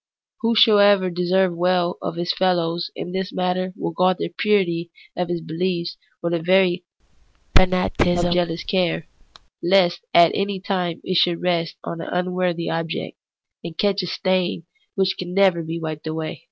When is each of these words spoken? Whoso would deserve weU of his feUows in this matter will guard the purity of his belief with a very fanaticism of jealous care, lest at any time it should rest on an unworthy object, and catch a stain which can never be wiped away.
Whoso 0.41 0.77
would 0.77 1.13
deserve 1.13 1.51
weU 1.51 1.93
of 2.01 2.15
his 2.15 2.33
feUows 2.33 2.85
in 2.95 3.11
this 3.11 3.31
matter 3.31 3.71
will 3.75 3.91
guard 3.91 4.17
the 4.17 4.29
purity 4.35 4.89
of 5.15 5.29
his 5.29 5.41
belief 5.41 5.89
with 6.23 6.33
a 6.33 6.41
very 6.41 6.83
fanaticism 7.55 8.29
of 8.29 8.33
jealous 8.33 8.63
care, 8.63 9.07
lest 9.61 10.01
at 10.11 10.31
any 10.33 10.59
time 10.59 11.01
it 11.03 11.17
should 11.17 11.43
rest 11.43 11.75
on 11.83 12.01
an 12.01 12.07
unworthy 12.11 12.67
object, 12.67 13.15
and 13.63 13.77
catch 13.77 14.01
a 14.01 14.07
stain 14.07 14.63
which 14.95 15.15
can 15.19 15.35
never 15.35 15.61
be 15.61 15.79
wiped 15.79 16.07
away. 16.07 16.39